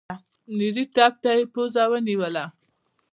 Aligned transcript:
نري 0.57 0.85
تپ 0.95 1.13
ته 1.23 1.31
يې 1.37 1.45
پزه 1.53 1.83
ونيوله. 1.91 2.45